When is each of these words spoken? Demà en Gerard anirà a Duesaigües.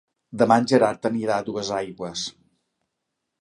Demà 0.41 0.55
en 0.61 0.63
Gerard 0.71 1.05
anirà 1.09 1.35
a 1.35 1.45
Duesaigües. 1.51 2.25